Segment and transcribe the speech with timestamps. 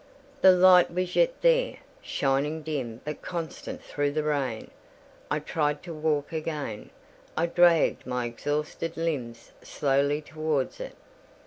[0.41, 4.71] The light was yet there, shining dim but constant through the rain.
[5.29, 6.89] I tried to walk again:
[7.37, 10.95] I dragged my exhausted limbs slowly towards it.